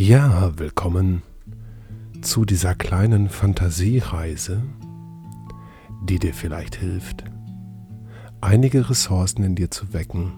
[0.00, 1.24] Ja, willkommen
[2.22, 4.62] zu dieser kleinen Fantasiereise,
[6.04, 7.24] die dir vielleicht hilft,
[8.40, 10.34] einige Ressourcen in dir zu wecken,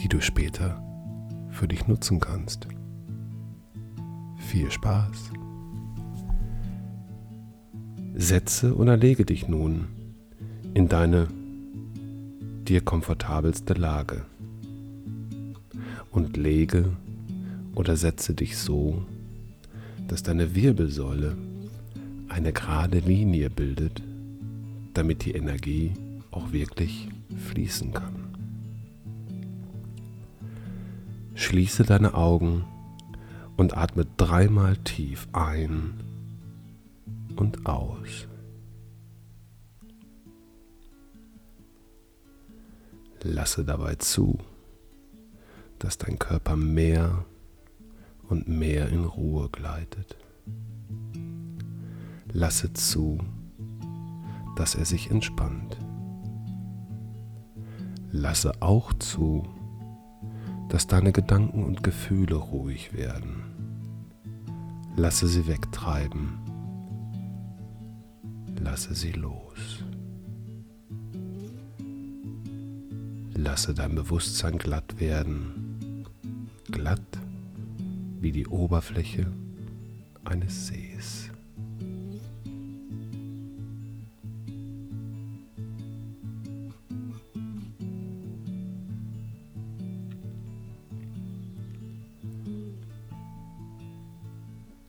[0.00, 0.82] die du später
[1.50, 2.68] für dich nutzen kannst.
[4.38, 5.30] Viel Spaß!
[8.14, 9.88] Setze oder lege dich nun
[10.72, 11.28] in deine
[12.66, 14.24] dir komfortabelste Lage
[16.10, 16.96] und lege
[17.78, 19.04] oder setze dich so,
[20.08, 21.38] dass deine Wirbelsäule
[22.28, 24.02] eine gerade Linie bildet,
[24.94, 25.92] damit die Energie
[26.32, 27.08] auch wirklich
[27.46, 28.34] fließen kann.
[31.36, 32.64] Schließe deine Augen
[33.56, 35.94] und atme dreimal tief ein
[37.36, 38.26] und aus.
[43.22, 44.36] Lasse dabei zu,
[45.78, 47.24] dass dein Körper mehr
[48.28, 50.16] und mehr in Ruhe gleitet.
[52.32, 53.18] Lasse zu,
[54.56, 55.78] dass er sich entspannt.
[58.10, 59.46] Lasse auch zu,
[60.68, 63.42] dass deine Gedanken und Gefühle ruhig werden.
[64.96, 66.38] Lasse sie wegtreiben.
[68.60, 69.84] Lasse sie los.
[73.34, 76.04] Lasse dein Bewusstsein glatt werden.
[76.70, 77.00] Glatt
[78.20, 79.30] wie die Oberfläche
[80.24, 81.30] eines Sees.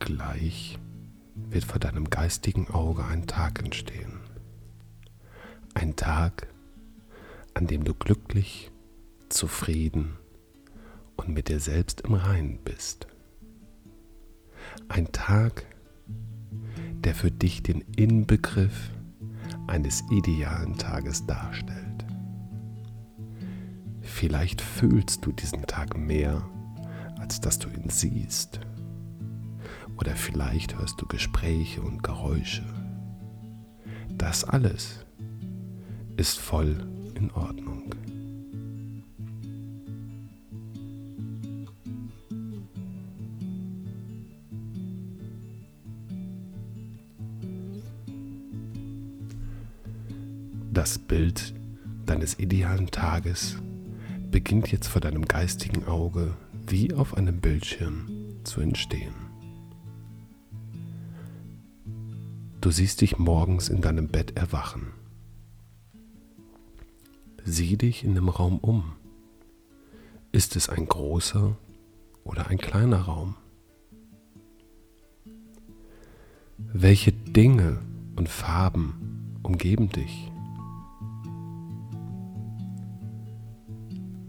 [0.00, 0.78] Gleich
[1.50, 4.20] wird vor deinem geistigen Auge ein Tag entstehen.
[5.74, 6.48] Ein Tag,
[7.54, 8.70] an dem du glücklich,
[9.28, 10.16] zufrieden
[11.16, 13.06] und mit dir selbst im Reinen bist.
[14.88, 15.66] Ein Tag,
[17.04, 18.90] der für dich den Inbegriff
[19.66, 22.04] eines idealen Tages darstellt.
[24.00, 26.42] Vielleicht fühlst du diesen Tag mehr,
[27.18, 28.60] als dass du ihn siehst.
[29.96, 32.64] Oder vielleicht hörst du Gespräche und Geräusche.
[34.16, 35.04] Das alles
[36.16, 37.94] ist voll in Ordnung.
[50.80, 51.52] Das Bild
[52.06, 53.58] deines idealen Tages
[54.30, 56.34] beginnt jetzt vor deinem geistigen Auge
[56.66, 59.12] wie auf einem Bildschirm zu entstehen.
[62.62, 64.94] Du siehst dich morgens in deinem Bett erwachen.
[67.44, 68.94] Sieh dich in dem Raum um.
[70.32, 71.58] Ist es ein großer
[72.24, 73.36] oder ein kleiner Raum?
[76.56, 77.80] Welche Dinge
[78.16, 80.32] und Farben umgeben dich?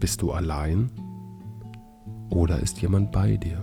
[0.02, 0.90] Bist du allein
[2.28, 3.62] oder ist jemand bei dir?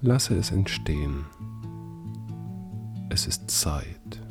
[0.00, 1.26] Lasse es entstehen.
[3.10, 4.22] Es ist Zeit.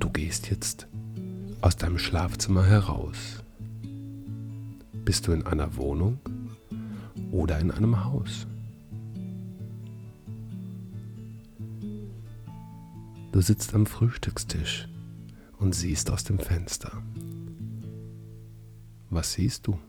[0.00, 0.88] Du gehst jetzt
[1.60, 3.44] aus deinem Schlafzimmer heraus.
[5.04, 6.18] Bist du in einer Wohnung?
[7.34, 8.46] Oder in einem Haus.
[13.32, 14.88] Du sitzt am Frühstückstisch
[15.58, 17.02] und siehst aus dem Fenster.
[19.10, 19.80] Was siehst du?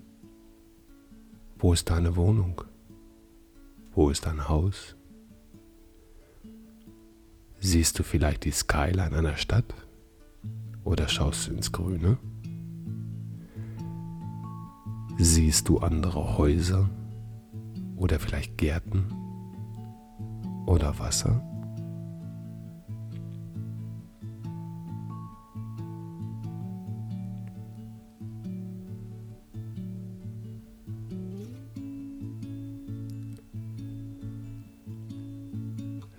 [1.59, 2.63] Wo ist deine Wohnung?
[3.93, 4.95] Wo ist dein Haus?
[7.59, 9.71] Siehst du vielleicht die Skyline einer Stadt?
[10.83, 12.17] Oder schaust du ins Grüne?
[15.19, 16.89] Siehst du andere Häuser
[17.95, 19.05] oder vielleicht Gärten
[20.65, 21.41] oder Wasser?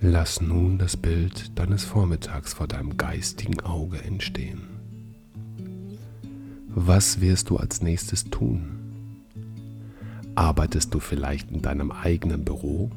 [0.09, 4.63] Lass nun das Bild deines Vormittags vor deinem geistigen Auge entstehen.
[6.69, 8.76] Was wirst du als nächstes tun?
[10.37, 12.91] Arbeitest du vielleicht in deinem eigenen Büro?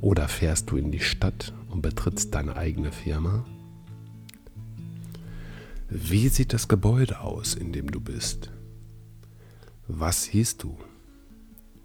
[0.00, 3.44] Oder fährst du in die Stadt und betrittst deine eigene Firma?
[5.90, 8.50] Wie sieht das Gebäude aus, in dem du bist?
[9.86, 10.78] Was siehst du?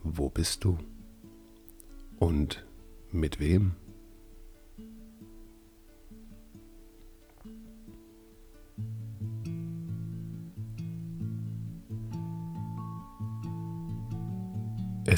[0.04, 0.78] Wo bist du?
[2.18, 2.66] Und
[3.12, 3.74] mit wem?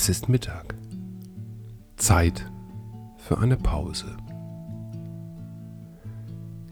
[0.04, 0.74] Es ist Mittag.
[1.96, 2.52] Zeit
[3.18, 4.18] für eine Pause.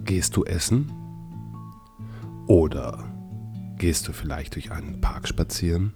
[0.03, 0.91] Gehst du essen?
[2.47, 3.07] Oder
[3.77, 5.93] gehst du vielleicht durch einen Park spazieren?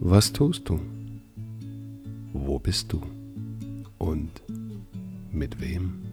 [0.00, 0.78] Was tust du?
[2.34, 3.00] Wo bist du?
[3.96, 4.42] Und
[5.32, 6.07] mit wem?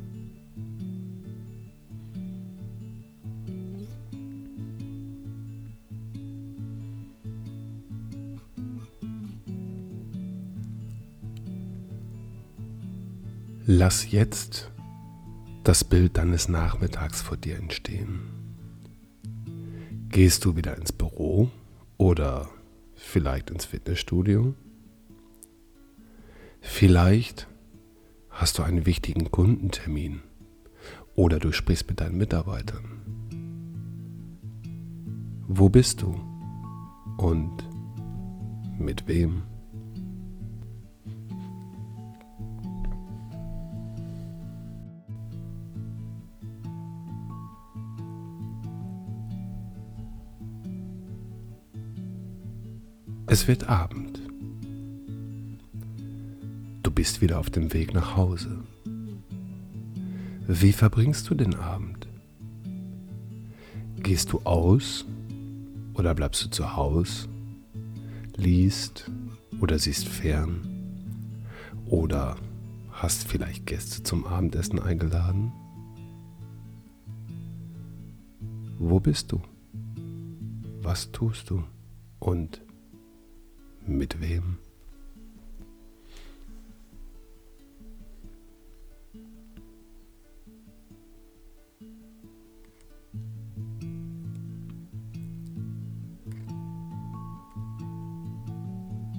[13.67, 14.71] Lass jetzt
[15.63, 18.19] das Bild deines Nachmittags vor dir entstehen.
[20.09, 21.49] Gehst du wieder ins Büro
[21.97, 22.47] oder
[22.93, 24.53] vielleicht ins Fitnessstudio?
[26.61, 27.47] Vielleicht
[28.29, 30.21] hast du einen wichtigen Kundentermin
[31.15, 32.85] oder du sprichst mit deinen Mitarbeitern.
[35.47, 36.13] Wo bist du
[37.17, 37.67] und
[38.77, 39.41] mit wem?
[53.35, 54.21] Es wird Abend.
[56.83, 58.63] Du bist wieder auf dem Weg nach Hause.
[60.47, 62.07] Wie verbringst du den Abend?
[63.97, 65.03] Gehst du aus
[65.95, 67.27] oder bleibst du zu Hause?
[68.37, 69.11] Liest
[69.59, 70.61] oder siehst fern?
[71.87, 72.37] Oder
[72.89, 75.51] hast vielleicht Gäste zum Abendessen eingeladen?
[78.79, 79.41] Wo bist du?
[80.81, 81.65] Was tust du?
[82.19, 82.61] Und
[83.87, 84.57] mit wem?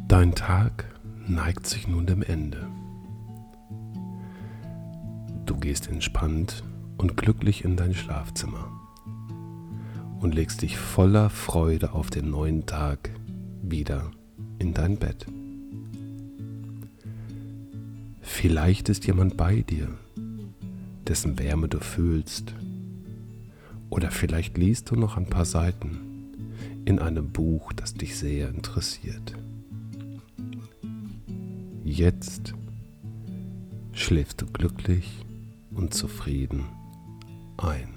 [0.09, 0.87] Dein Tag
[1.27, 2.71] neigt sich nun dem Ende.
[5.45, 6.65] Du gehst entspannt
[6.97, 8.71] und glücklich in dein Schlafzimmer
[10.21, 13.11] und legst dich voller Freude auf den neuen Tag
[13.63, 14.11] wieder
[14.67, 15.27] in dein Bett.
[18.21, 19.89] Vielleicht ist jemand bei dir,
[21.07, 22.53] dessen Wärme du fühlst.
[23.91, 26.33] Oder vielleicht liest du noch ein paar Seiten
[26.85, 29.35] in einem Buch, das dich sehr interessiert.
[31.85, 32.55] Jetzt
[33.93, 35.25] schläfst du glücklich
[35.71, 36.65] und zufrieden
[37.57, 37.96] ein.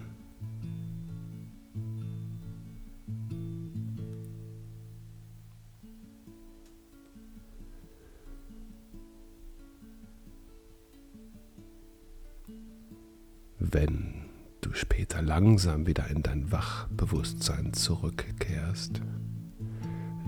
[13.72, 14.26] Wenn
[14.62, 19.02] du später langsam wieder in dein Wachbewusstsein zurückkehrst,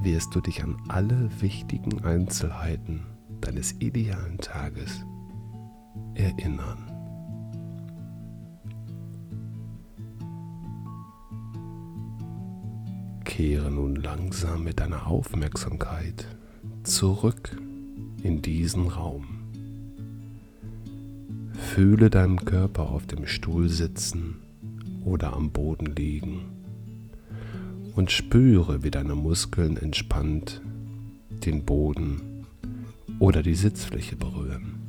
[0.02, 3.04] wirst du dich an alle wichtigen Einzelheiten
[3.42, 5.06] deines idealen Tages
[6.16, 6.88] erinnern.
[13.24, 16.28] Kehre nun langsam mit deiner Aufmerksamkeit
[16.84, 17.56] zurück
[18.24, 19.41] in diesen Raum.
[21.74, 24.42] Fühle deinen Körper auf dem Stuhl sitzen
[25.06, 26.42] oder am Boden liegen
[27.96, 30.62] und spüre, wie deine Muskeln entspannt
[31.30, 32.46] den Boden
[33.20, 34.82] oder die Sitzfläche berühren.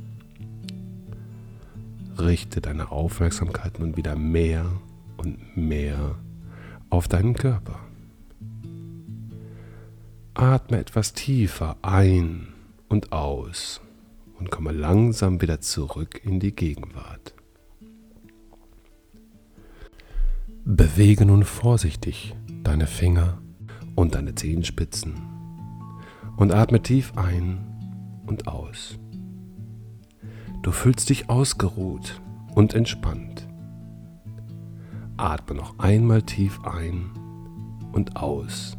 [2.19, 4.67] Richte deine Aufmerksamkeit nun wieder mehr
[5.19, 6.17] und mehr
[6.91, 7.79] auf deinen Körper.
[10.35, 12.49] Atme etwas tiefer ein
[12.89, 13.81] und aus
[14.43, 17.33] und komme langsam wieder zurück in die Gegenwart.
[20.65, 22.35] Bewege nun vorsichtig
[22.65, 23.41] deine Finger
[23.95, 25.15] und deine Zehenspitzen
[26.37, 27.61] und atme tief ein
[28.27, 28.99] und aus.
[30.63, 32.21] Du fühlst dich ausgeruht
[32.57, 33.47] und entspannt.
[35.19, 37.13] Atme noch einmal tief ein
[37.93, 38.77] und aus.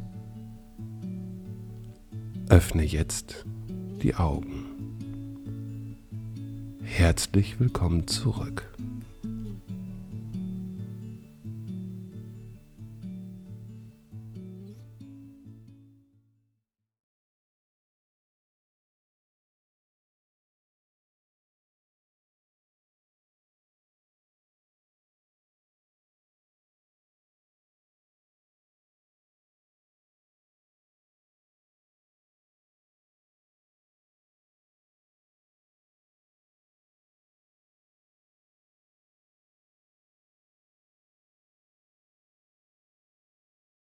[2.50, 3.46] Öffne jetzt
[4.01, 4.73] die Augen.
[6.96, 8.70] Herzlich willkommen zurück.